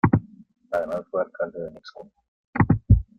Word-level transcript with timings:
Además 0.71 1.05
fue 1.11 1.21
alcalde 1.21 1.61
de 1.61 1.69
Mixco. 1.69 2.11